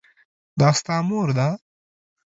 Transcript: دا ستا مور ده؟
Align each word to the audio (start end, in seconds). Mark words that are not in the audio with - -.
دا 0.59 0.69
ستا 0.79 0.95
مور 1.07 1.29
ده؟ 1.37 1.47